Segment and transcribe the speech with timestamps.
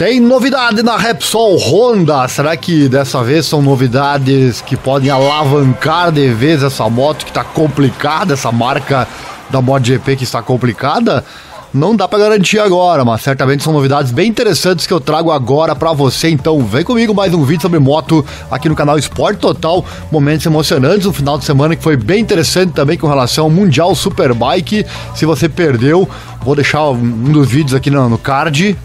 [0.00, 2.26] Tem novidade na Repsol Honda.
[2.26, 7.44] Será que dessa vez são novidades que podem alavancar de vez essa moto que está
[7.44, 9.06] complicada, essa marca
[9.50, 11.22] da MotoGP que está complicada?
[11.74, 15.76] Não dá para garantir agora, mas certamente são novidades bem interessantes que eu trago agora
[15.76, 16.30] para você.
[16.30, 19.84] Então, vem comigo mais um vídeo sobre moto aqui no canal Esporte Total.
[20.10, 23.94] Momentos emocionantes, um final de semana que foi bem interessante também com relação ao Mundial
[23.94, 24.86] Superbike.
[25.14, 26.08] Se você perdeu,
[26.42, 28.78] vou deixar um dos vídeos aqui no, card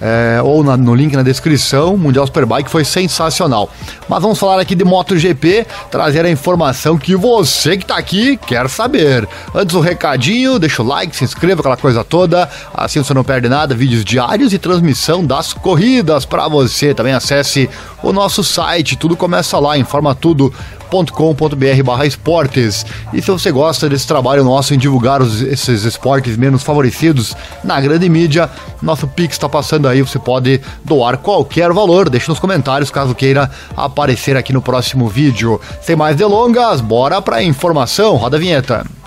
[0.00, 1.96] é, ou na, no link na descrição.
[1.96, 3.70] Mundial Superbike foi sensacional.
[4.08, 8.68] Mas vamos falar aqui de MotoGP, trazer a informação que você que está aqui quer
[8.68, 9.28] saber.
[9.54, 12.48] Antes o um recadinho, deixa o like, se inscreva, aquela coisa toda.
[12.74, 16.94] Assim você não perde nada, vídeos diários e transmissão das corridas para você.
[16.94, 17.68] Também acesse
[18.02, 20.52] o nosso site, tudo começa lá, informa tudo
[21.12, 22.84] com.br esportes.
[23.12, 27.80] E se você gosta desse trabalho nosso em divulgar os, esses esportes menos favorecidos na
[27.80, 28.50] grande mídia,
[28.82, 33.50] nosso Pix está passando aí, você pode doar qualquer valor, deixe nos comentários caso queira
[33.76, 35.60] aparecer aqui no próximo vídeo.
[35.82, 38.97] Sem mais delongas, bora para a informação, roda a vinheta.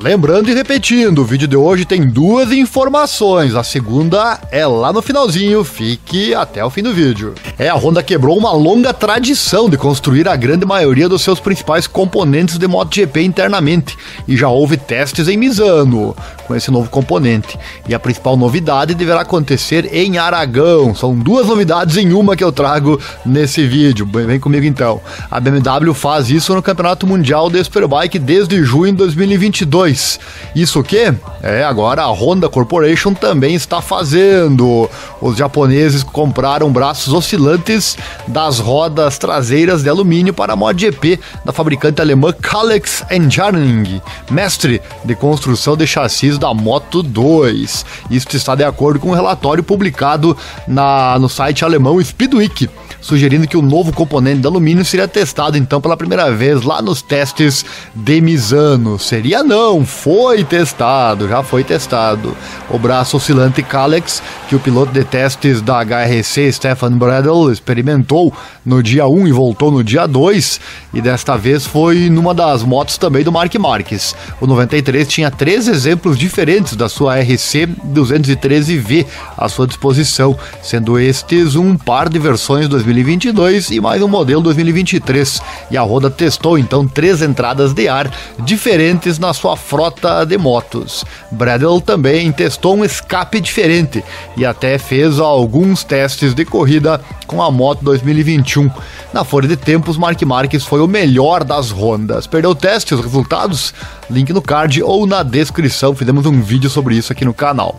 [0.00, 3.56] Lembrando e repetindo, o vídeo de hoje tem duas informações.
[3.56, 7.34] A segunda é lá no finalzinho, fique até o fim do vídeo.
[7.58, 11.88] É, a Honda quebrou uma longa tradição de construir a grande maioria dos seus principais
[11.88, 16.14] componentes de MotoGP internamente, e já houve testes em Misano
[16.46, 17.58] com esse novo componente.
[17.86, 20.94] E a principal novidade deverá acontecer em Aragão.
[20.94, 24.08] São duas novidades em uma que eu trago nesse vídeo.
[24.10, 24.98] Vem comigo então.
[25.30, 30.20] A BMW faz isso no Campeonato Mundial de Superbike desde junho de 2022 2.
[30.54, 31.12] Isso que?
[31.42, 34.88] É, agora a Honda Corporation também está fazendo.
[35.20, 42.00] Os japoneses compraram braços oscilantes das rodas traseiras de alumínio para a MotoGP da fabricante
[42.00, 44.00] alemã Kalex Engineering,
[44.30, 47.86] mestre de construção de chassis da Moto 2.
[48.10, 52.68] Isso está de acordo com um relatório publicado na, no site alemão Speedweek
[53.00, 57.02] sugerindo que o novo componente de alumínio seria testado então pela primeira vez lá nos
[57.02, 58.98] testes de Misano.
[58.98, 62.36] Seria não, foi testado, já foi testado.
[62.68, 68.32] O braço oscilante Calex, que o piloto de testes da HRC Stefan Bradl experimentou
[68.64, 70.60] no dia 1 e voltou no dia 2,
[70.92, 74.14] e desta vez foi numa das motos também do Mark Marques.
[74.40, 79.06] O 93 tinha três exemplos diferentes da sua RC 213V
[79.36, 84.42] à sua disposição, sendo estes um par de versões 2000 2022 e mais um modelo
[84.42, 85.40] 2023.
[85.70, 91.04] E a Honda testou então três entradas de ar diferentes na sua frota de motos.
[91.30, 94.02] Bradle também testou um escape diferente
[94.34, 98.70] e até fez alguns testes de corrida com a moto 2021.
[99.12, 102.26] Na folha de tempos, Mark Marques foi o melhor das Hondas.
[102.26, 103.74] Perdeu o teste, os resultados?
[104.10, 105.94] Link no card ou na descrição.
[105.94, 107.76] Fizemos um vídeo sobre isso aqui no canal.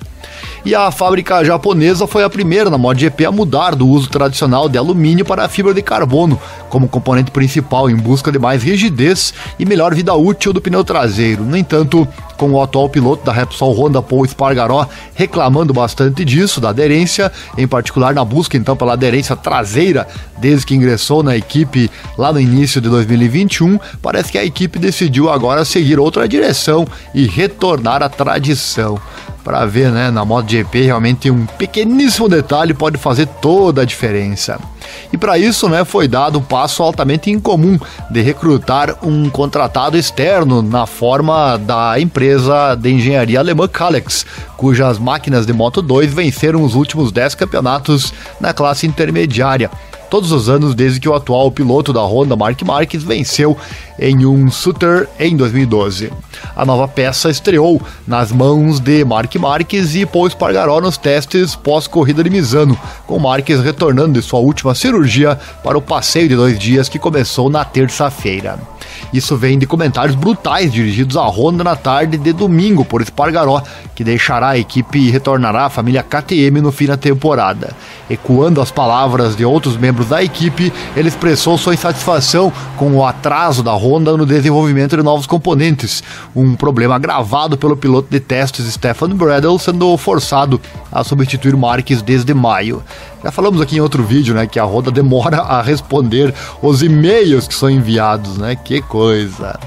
[0.65, 4.77] E a fábrica japonesa foi a primeira na MotoGP a mudar do uso tradicional de
[4.77, 9.65] alumínio para a fibra de carbono como componente principal em busca de mais rigidez e
[9.65, 11.43] melhor vida útil do pneu traseiro.
[11.43, 12.07] No entanto,
[12.37, 17.67] com o atual piloto da Repsol Honda Paul Espargaró reclamando bastante disso, da aderência, em
[17.67, 20.07] particular na busca então pela aderência traseira
[20.37, 25.29] desde que ingressou na equipe lá no início de 2021, parece que a equipe decidiu
[25.29, 28.99] agora seguir outra direção e retornar à tradição
[29.43, 34.59] para ver, né, na MotoGP realmente um pequeníssimo detalhe pode fazer toda a diferença.
[35.11, 37.79] E para isso, né, foi dado um passo altamente incomum
[38.11, 44.25] de recrutar um contratado externo na forma da empresa de engenharia alemã Kalex,
[44.57, 49.71] cujas máquinas de Moto 2 venceram os últimos 10 campeonatos na classe intermediária
[50.09, 53.57] todos os anos desde que o atual piloto da Honda, Mark Marques, venceu
[53.97, 56.11] em um Sutter em 2012.
[56.55, 62.23] A nova peça estreou nas mãos de Mark Marques e Paul Espargaró nos testes pós-corrida
[62.23, 66.89] de Misano, com Marques retornando de sua última cirurgia para o passeio de dois dias
[66.89, 68.57] que começou na terça-feira.
[69.11, 73.61] Isso vem de comentários brutais dirigidos à Honda na tarde de domingo por Espargaró,
[73.95, 77.75] que deixará a equipe e retornará à família KTM no fim da temporada.
[78.09, 83.63] Ecoando as palavras de outros membros da equipe, ele expressou sua insatisfação com o atraso
[83.63, 86.03] da Honda no desenvolvimento de novos componentes,
[86.35, 92.33] um problema agravado pelo piloto de testes Stefan Bradl sendo forçado a substituir Marques desde
[92.33, 92.83] maio.
[93.23, 97.47] Já falamos aqui em outro vídeo, né, que a Honda demora a responder os e-mails
[97.47, 98.55] que são enviados, né?
[98.55, 99.59] Que coisa.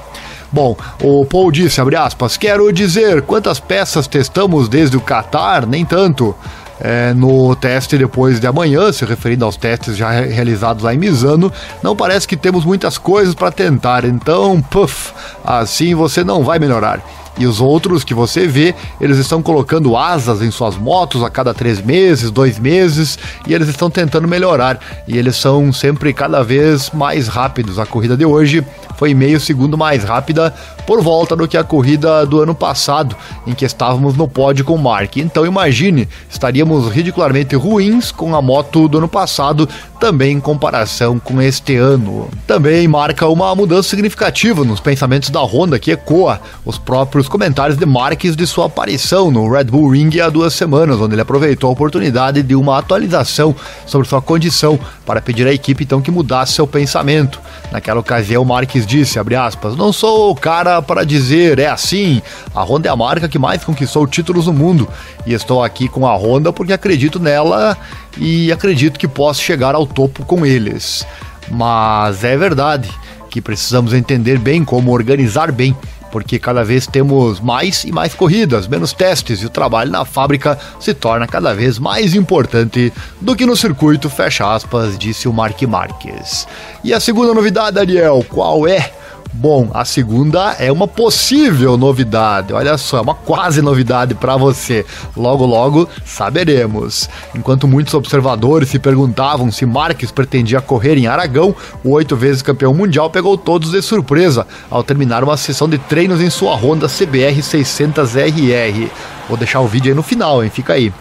[0.50, 5.66] Bom, o Paul disse, abre aspas, quero dizer, quantas peças testamos desde o Qatar?
[5.66, 6.34] Nem tanto.
[6.80, 11.52] É, no teste depois de amanhã, se referindo aos testes já realizados lá em Misano,
[11.82, 15.12] não parece que temos muitas coisas para tentar, então, puff,
[15.44, 17.00] assim você não vai melhorar.
[17.38, 21.54] E os outros que você vê, eles estão colocando asas em suas motos a cada
[21.54, 24.78] três meses, dois meses, e eles estão tentando melhorar.
[25.08, 27.78] E eles são sempre cada vez mais rápidos.
[27.78, 28.64] A corrida de hoje
[28.96, 30.54] foi meio segundo mais rápida
[30.87, 34.76] por volta do que a corrida do ano passado, em que estávamos no pódio com
[34.76, 35.17] Mark.
[35.17, 39.69] Então imagine, estaríamos ridicularmente ruins com a moto do ano passado,
[40.00, 42.29] também em comparação com este ano.
[42.46, 47.87] Também marca uma mudança significativa nos pensamentos da Honda, que ecoa os próprios comentários de
[47.87, 51.73] Marques de sua aparição no Red Bull Ring há duas semanas, onde ele aproveitou a
[51.73, 53.55] oportunidade de uma atualização
[53.87, 57.40] sobre sua condição para pedir à equipe então que mudasse seu pensamento.
[57.70, 62.22] Naquela ocasião, Marques disse, aspas, não sou o cara para dizer, é assim,
[62.54, 64.88] a Honda é a marca que mais conquistou títulos no mundo
[65.26, 67.76] e estou aqui com a Honda porque acredito nela
[68.16, 71.04] e acredito que posso chegar ao topo com eles.
[71.50, 72.88] Mas é verdade
[73.28, 75.76] que precisamos entender bem como organizar bem
[76.12, 80.58] porque cada vez temos mais e mais corridas, menos testes e o trabalho na fábrica
[80.78, 85.60] se torna cada vez mais importante do que no circuito, fecha aspas, disse o Mark
[85.62, 86.46] Marques.
[86.84, 88.92] E a segunda novidade, Ariel, qual é?
[89.34, 92.52] Bom, a segunda é uma possível novidade.
[92.52, 94.84] Olha só, é uma quase novidade para você.
[95.17, 97.08] Logo, logo saberemos.
[97.34, 102.75] Enquanto muitos observadores se perguntavam se Marques pretendia correr em Aragão, o oito vezes campeão
[102.75, 107.40] mundial pegou todos de surpresa ao terminar uma sessão de treinos em sua Honda CBR
[107.40, 108.90] 600RR.
[109.31, 110.50] Vou deixar o vídeo aí no final, hein?
[110.50, 110.93] Fica aí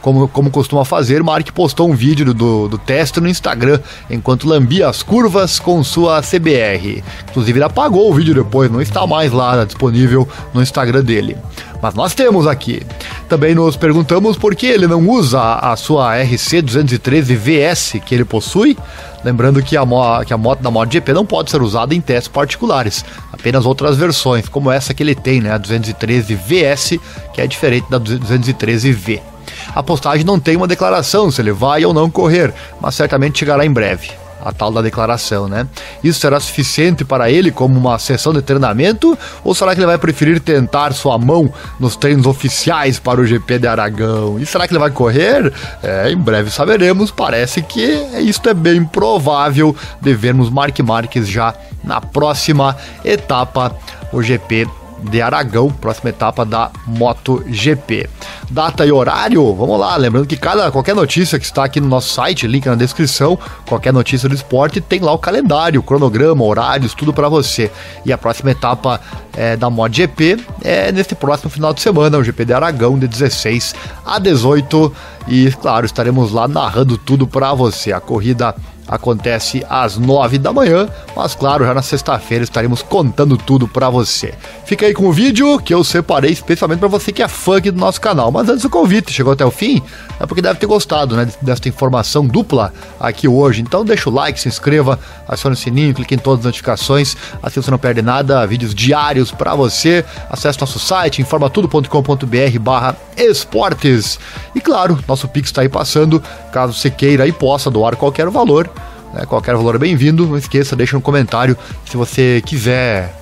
[0.00, 4.88] como, como costuma fazer, Mark postou um vídeo do, do teste no Instagram enquanto lambia
[4.88, 7.02] as curvas com sua CBR.
[7.30, 11.36] Inclusive, ele apagou o vídeo depois, não está mais lá disponível no Instagram dele.
[11.82, 12.82] Mas nós temos aqui.
[13.28, 18.76] Também nos perguntamos por que ele não usa a sua RC213 VS que ele possui.
[19.24, 19.84] Lembrando que a,
[20.26, 24.48] que a moto da MotoGP não pode ser usada em testes particulares, apenas outras versões,
[24.48, 26.98] como essa que ele tem, né, a 213 VS,
[27.34, 29.29] que é diferente da 213V.
[29.74, 33.64] A postagem não tem uma declaração se ele vai ou não correr, mas certamente chegará
[33.64, 34.10] em breve.
[34.42, 35.66] A tal da declaração, né?
[36.02, 39.16] Isso será suficiente para ele como uma sessão de treinamento?
[39.44, 43.58] Ou será que ele vai preferir tentar sua mão nos treinos oficiais para o GP
[43.58, 44.38] de Aragão?
[44.38, 45.52] E será que ele vai correr?
[45.82, 47.10] É, em breve saberemos.
[47.10, 47.82] Parece que
[48.20, 51.54] isto é bem provável de vermos Mark Marques já
[51.84, 53.76] na próxima etapa,
[54.12, 54.66] o GP
[55.02, 58.08] de Aragão, próxima etapa da MotoGP.
[58.50, 62.12] Data e horário, vamos lá, lembrando que cada qualquer notícia que está aqui no nosso
[62.12, 63.38] site, link na descrição,
[63.68, 67.70] qualquer notícia do esporte tem lá o calendário, o cronograma, horários, tudo para você.
[68.04, 69.00] E a próxima etapa
[69.36, 73.74] é, da MotoGP é neste próximo final de semana, o GP de Aragão de 16
[74.04, 74.92] a 18
[75.28, 77.92] e claro, estaremos lá narrando tudo para você.
[77.92, 78.54] A corrida
[78.90, 84.34] acontece às 9 da manhã, mas claro, já na sexta-feira estaremos contando tudo para você.
[84.64, 87.70] Fica aí com o vídeo que eu separei especialmente para você que é fã aqui
[87.70, 88.32] do nosso canal.
[88.32, 89.80] Mas antes do convite, chegou até o fim,
[90.18, 93.62] é porque deve ter gostado, né, desta informação dupla aqui hoje.
[93.62, 94.98] Então deixa o like, se inscreva,
[95.28, 99.30] acione o sininho, clique em todas as notificações, assim você não perde nada, vídeos diários
[99.30, 100.04] para você.
[100.28, 104.18] Acesse nosso site informatudo.com.br/esportes.
[104.52, 106.20] E claro, nosso Pix está aí passando,
[106.52, 108.68] caso você queira e possa doar qualquer valor
[109.12, 109.24] né?
[109.26, 110.26] Qualquer valor é bem-vindo.
[110.26, 113.14] Não esqueça, deixa no comentário se você quiser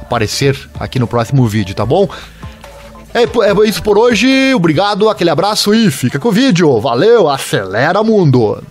[0.00, 2.08] aparecer aqui no próximo vídeo, tá bom?
[3.14, 4.54] É, é isso por hoje.
[4.54, 6.80] Obrigado, aquele abraço e fica com o vídeo.
[6.80, 8.62] Valeu, acelera mundo!